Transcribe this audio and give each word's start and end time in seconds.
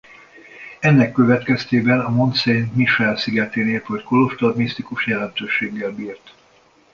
Ennek 0.79 1.11
következtében 1.11 1.99
a 1.99 2.09
Mont-Saint-Michel 2.09 3.15
szigetén 3.17 3.67
épült 3.67 4.03
kolostor 4.03 4.55
misztikus 4.55 5.07
jelentőséggel 5.07 5.91
bírt. 5.91 6.33